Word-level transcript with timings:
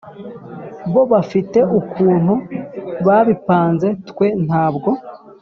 bo 0.93 1.01
bafite 1.11 1.59
ukuntu 1.79 2.33
babipanze 3.05 3.87
twe 4.09 4.27
ntabwo 4.45 4.89